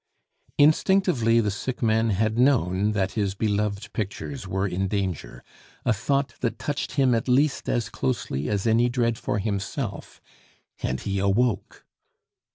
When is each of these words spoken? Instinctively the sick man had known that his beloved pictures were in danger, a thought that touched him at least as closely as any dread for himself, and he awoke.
Instinctively 0.57 1.39
the 1.41 1.51
sick 1.51 1.83
man 1.83 2.09
had 2.09 2.39
known 2.39 2.93
that 2.93 3.11
his 3.11 3.35
beloved 3.35 3.93
pictures 3.93 4.47
were 4.47 4.67
in 4.67 4.87
danger, 4.87 5.43
a 5.85 5.93
thought 5.93 6.33
that 6.39 6.57
touched 6.57 6.93
him 6.93 7.13
at 7.13 7.27
least 7.27 7.69
as 7.69 7.87
closely 7.87 8.49
as 8.49 8.65
any 8.65 8.89
dread 8.89 9.19
for 9.19 9.37
himself, 9.37 10.19
and 10.81 11.01
he 11.01 11.19
awoke. 11.19 11.85